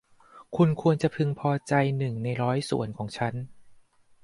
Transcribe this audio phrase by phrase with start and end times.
[0.55, 3.33] คุณควรจะพึงพอใจหนึ่งในร้อยส่วนของฉัน